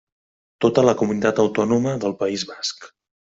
[0.65, 2.89] Tota la Comunitat Autònoma del País Basc.